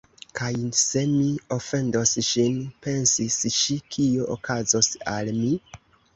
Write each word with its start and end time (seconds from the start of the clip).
"Kaj 0.37 0.53
se 0.77 1.03
mi 1.09 1.27
ofendos 1.55 2.13
ŝin," 2.29 2.57
pensis 2.87 3.37
ŝi, 3.59 3.79
"kio 3.93 4.27
okazos 4.39 4.93
al 5.15 5.33
mi?» 5.39 5.55